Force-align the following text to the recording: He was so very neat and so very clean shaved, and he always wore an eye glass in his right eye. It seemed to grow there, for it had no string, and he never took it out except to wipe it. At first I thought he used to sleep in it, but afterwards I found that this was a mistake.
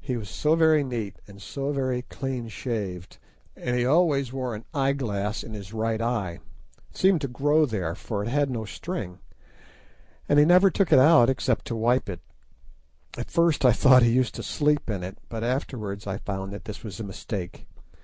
He 0.00 0.16
was 0.16 0.28
so 0.28 0.56
very 0.56 0.82
neat 0.82 1.20
and 1.28 1.40
so 1.40 1.70
very 1.70 2.02
clean 2.02 2.48
shaved, 2.48 3.18
and 3.54 3.76
he 3.78 3.86
always 3.86 4.32
wore 4.32 4.56
an 4.56 4.64
eye 4.74 4.92
glass 4.92 5.44
in 5.44 5.54
his 5.54 5.72
right 5.72 6.00
eye. 6.02 6.40
It 6.90 6.96
seemed 6.96 7.20
to 7.20 7.28
grow 7.28 7.64
there, 7.64 7.94
for 7.94 8.24
it 8.24 8.28
had 8.28 8.50
no 8.50 8.64
string, 8.64 9.20
and 10.28 10.40
he 10.40 10.44
never 10.44 10.68
took 10.68 10.92
it 10.92 10.98
out 10.98 11.30
except 11.30 11.64
to 11.66 11.76
wipe 11.76 12.08
it. 12.08 12.18
At 13.16 13.30
first 13.30 13.64
I 13.64 13.70
thought 13.70 14.02
he 14.02 14.10
used 14.10 14.34
to 14.34 14.42
sleep 14.42 14.90
in 14.90 15.04
it, 15.04 15.18
but 15.28 15.44
afterwards 15.44 16.08
I 16.08 16.18
found 16.18 16.52
that 16.52 16.64
this 16.64 16.82
was 16.82 16.98
a 16.98 17.04
mistake. 17.04 17.68